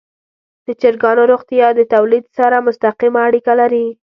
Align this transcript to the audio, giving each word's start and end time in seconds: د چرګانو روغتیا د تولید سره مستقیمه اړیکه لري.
د 0.65 0.67
چرګانو 0.81 1.23
روغتیا 1.31 1.67
د 1.75 1.81
تولید 1.93 2.25
سره 2.37 2.65
مستقیمه 2.67 3.19
اړیکه 3.27 3.53
لري. 3.61 3.87